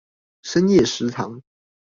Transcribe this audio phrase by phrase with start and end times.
[0.41, 1.39] 深夜食堂